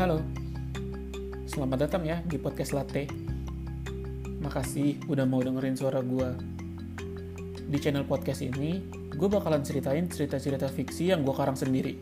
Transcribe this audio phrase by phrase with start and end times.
[0.00, 0.16] Halo,
[1.44, 3.04] selamat datang ya di podcast Latte.
[4.40, 6.40] Makasih udah mau dengerin suara gue.
[7.68, 8.80] Di channel podcast ini,
[9.12, 12.00] gue bakalan ceritain cerita-cerita fiksi yang gue karang sendiri.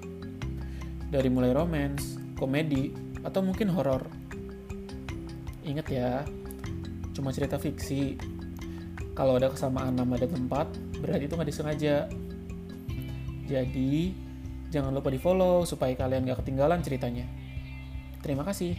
[1.11, 2.95] Dari mulai romance, komedi,
[3.27, 4.07] atau mungkin horor.
[5.67, 6.23] Ingat ya,
[7.19, 8.15] cuma cerita fiksi.
[9.19, 10.71] Kalau ada kesamaan nama dan tempat,
[11.03, 12.07] berarti itu nggak disengaja.
[13.51, 14.15] Jadi,
[14.71, 17.38] jangan lupa di follow supaya kalian gak ketinggalan ceritanya.
[18.19, 18.77] Terima kasih.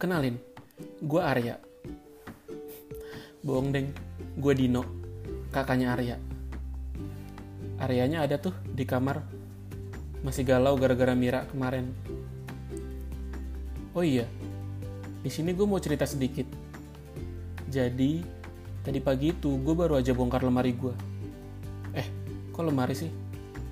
[0.00, 0.40] Kenalin,
[1.04, 1.60] gue Arya.
[3.44, 3.92] Bohong deng,
[4.40, 4.80] gue Dino,
[5.52, 6.16] kakaknya Arya.
[7.76, 9.20] Aryanya ada tuh di kamar,
[10.24, 11.92] masih galau gara-gara Mira kemarin.
[13.92, 14.24] Oh iya,
[15.20, 16.48] di sini gue mau cerita sedikit.
[17.70, 18.26] Jadi,
[18.82, 20.90] tadi pagi itu gue baru aja bongkar lemari gue.
[21.94, 22.06] Eh,
[22.50, 23.10] kok lemari sih?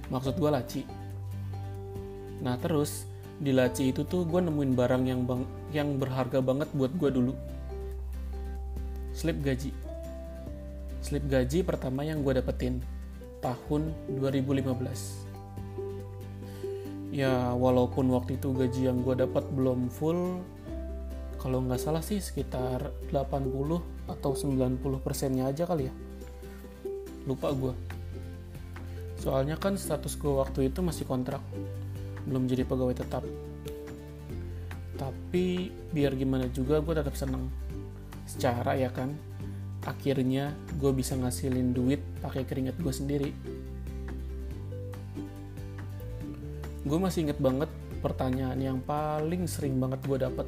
[0.09, 0.83] Maksud gue laci.
[2.39, 3.11] Nah terus,
[3.43, 5.43] di laci itu tuh gue nemuin barang yang bang
[5.75, 7.35] yang berharga banget buat gue dulu.
[9.15, 9.75] Slip gaji.
[11.03, 12.79] Slip gaji pertama yang gue dapetin
[13.43, 15.27] tahun 2015.
[17.11, 20.39] Ya walaupun waktu itu gaji yang gue dapat belum full,
[21.39, 25.95] kalau nggak salah sih sekitar 80 atau 90 persennya aja kali ya.
[27.31, 27.75] Lupa gue.
[29.23, 31.43] Soalnya kan status gue waktu itu masih kontrak,
[32.27, 33.23] belum jadi pegawai tetap.
[34.99, 37.47] Tapi biar gimana juga gue tetap seneng.
[38.27, 39.15] Secara ya kan,
[39.87, 43.31] akhirnya gue bisa ngasilin duit pakai keringat gue sendiri.
[46.83, 50.47] Gue masih inget banget pertanyaan yang paling sering banget gue dapet.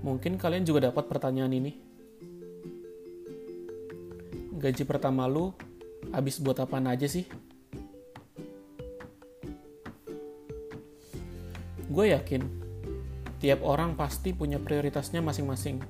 [0.00, 1.72] Mungkin kalian juga dapat pertanyaan ini.
[4.56, 5.52] Gaji pertama lu
[6.12, 7.24] habis buat apa aja sih?
[11.90, 12.46] Gue yakin
[13.40, 15.80] tiap orang pasti punya prioritasnya masing-masing.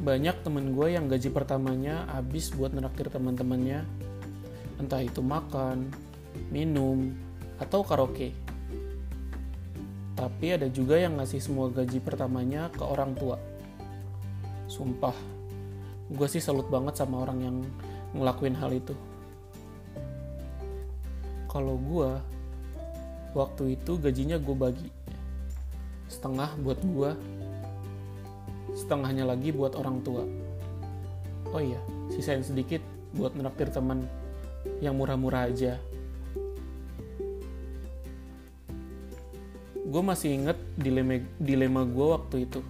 [0.00, 3.84] Banyak temen gue yang gaji pertamanya habis buat neraktir teman-temannya,
[4.80, 5.92] entah itu makan,
[6.48, 7.12] minum,
[7.60, 8.32] atau karaoke.
[10.20, 13.40] Tapi ada juga yang ngasih semua gaji pertamanya ke orang tua.
[14.68, 15.16] Sumpah,
[16.12, 17.56] gue sih salut banget sama orang yang
[18.12, 18.92] ngelakuin hal itu.
[21.48, 22.20] Kalau gue,
[23.32, 24.92] waktu itu gajinya gue bagi.
[26.12, 27.10] Setengah buat gue,
[28.76, 30.28] setengahnya lagi buat orang tua.
[31.48, 31.80] Oh iya,
[32.12, 32.84] sisain sedikit
[33.16, 34.04] buat neraktir teman
[34.84, 35.80] yang murah-murah aja.
[39.90, 42.62] Gue masih inget dilema, dilema gue waktu itu.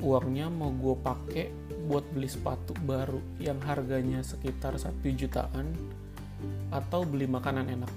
[0.00, 1.52] Uangnya mau gue pakai
[1.84, 5.76] buat beli sepatu baru yang harganya sekitar 1 jutaan
[6.72, 7.92] atau beli makanan enak.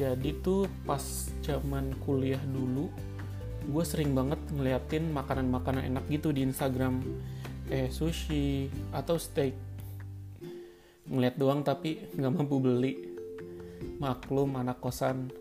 [0.00, 2.88] Jadi tuh pas zaman kuliah dulu,
[3.68, 7.04] gue sering banget ngeliatin makanan-makanan enak gitu di Instagram
[7.68, 9.52] kayak sushi atau steak
[11.10, 13.09] ngeliat doang tapi nggak mampu beli
[14.00, 15.32] maklum anak kosan.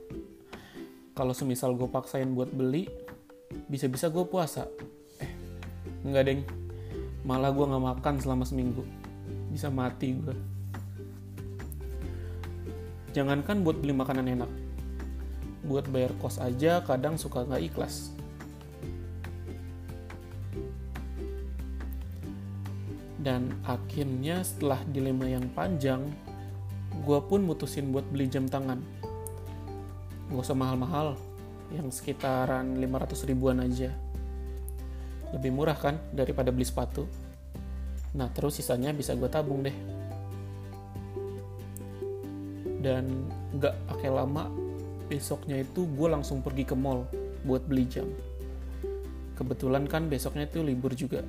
[1.15, 2.87] Kalau semisal gue paksain buat beli
[3.67, 4.67] bisa-bisa gue puasa.
[5.19, 5.31] Eh
[6.07, 6.41] nggak deng.
[7.27, 8.83] Malah gue nggak makan selama seminggu.
[9.51, 10.59] Bisa mati gue
[13.11, 14.51] jangankan buat beli makanan enak.
[15.65, 18.13] Buat bayar kos aja kadang suka nggak ikhlas.
[23.19, 26.07] Dan akhirnya setelah dilema yang panjang,
[26.93, 28.81] gue pun mutusin buat beli jam tangan.
[30.29, 31.17] Gak usah mahal-mahal,
[31.73, 33.93] yang sekitaran 500 ribuan aja.
[35.33, 37.05] Lebih murah kan daripada beli sepatu.
[38.17, 39.75] Nah terus sisanya bisa gue tabung deh.
[42.79, 43.29] Dan
[43.61, 44.49] gak pakai lama
[45.09, 47.05] besoknya itu gue langsung pergi ke mall
[47.45, 48.09] buat beli jam.
[49.37, 51.21] Kebetulan kan besoknya itu libur juga.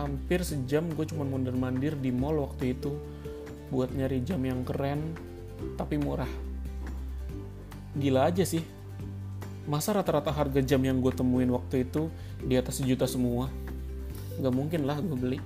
[0.00, 2.96] Hampir sejam gue cuma mondar-mandir di mall waktu itu
[3.68, 5.12] buat nyari jam yang keren
[5.76, 6.30] tapi murah.
[8.00, 8.64] Gila aja sih.
[9.68, 12.08] Masa rata-rata harga jam yang gue temuin waktu itu
[12.40, 13.52] di atas sejuta semua?
[14.40, 15.40] Gak mungkin lah gue beli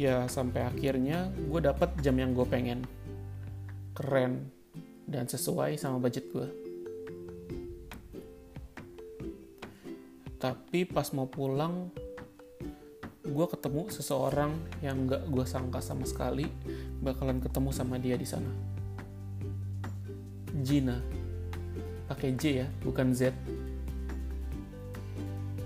[0.00, 2.88] ya sampai akhirnya gue dapet jam yang gue pengen
[3.92, 4.48] keren
[5.04, 6.48] dan sesuai sama budget gue
[10.40, 11.92] tapi pas mau pulang
[13.20, 16.48] gue ketemu seseorang yang gak gue sangka sama sekali
[17.04, 18.48] bakalan ketemu sama dia di sana.
[20.60, 20.98] Gina,
[22.08, 23.36] pakai J ya, bukan Z.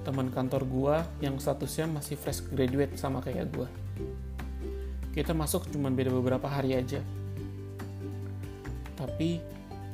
[0.03, 3.69] Teman kantor gue yang statusnya masih fresh graduate sama kayak gue.
[5.15, 6.99] Kita masuk cuma beda beberapa hari aja.
[8.99, 9.38] Tapi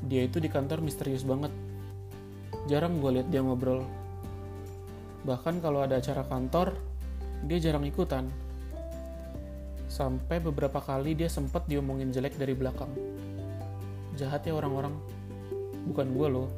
[0.08, 1.52] dia itu di kantor misterius banget.
[2.66, 3.99] Jarang gue lihat dia ngobrol.
[5.20, 6.72] Bahkan kalau ada acara kantor,
[7.44, 8.28] dia jarang ikutan.
[9.90, 12.88] Sampai beberapa kali dia sempat diomongin jelek dari belakang.
[14.16, 14.94] Jahat ya orang-orang.
[15.90, 16.48] Bukan gue loh.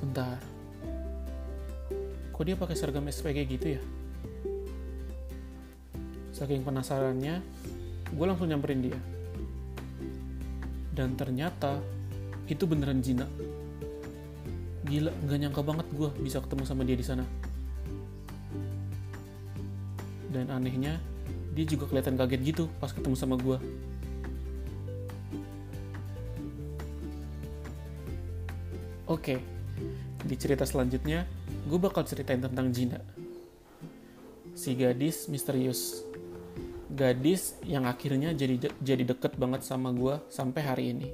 [0.00, 0.38] Bentar.
[2.32, 3.82] Kok dia pakai seragam SPG gitu ya?
[6.30, 7.42] Saking penasarannya,
[8.14, 9.00] gue langsung nyamperin dia.
[10.94, 11.82] Dan ternyata
[12.46, 13.26] itu beneran Jina.
[14.88, 17.24] Gila, gak nyangka banget gue bisa ketemu sama dia di sana.
[20.32, 20.96] Dan anehnya,
[21.52, 23.60] dia juga kelihatan kaget gitu pas ketemu sama gue.
[29.08, 29.40] Oke,
[30.24, 31.24] di cerita selanjutnya,
[31.68, 33.00] gue bakal ceritain tentang Jina.
[34.52, 36.04] Si gadis misterius.
[36.92, 41.08] Gadis yang akhirnya jadi jadi deket banget sama gue sampai hari ini.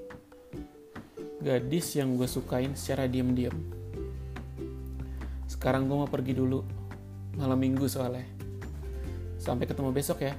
[1.44, 3.52] Gadis yang gue sukain secara diam-diam.
[5.44, 6.64] Sekarang gue mau pergi dulu.
[7.36, 8.24] Malam minggu soalnya.
[9.36, 10.32] Sampai ketemu besok ya.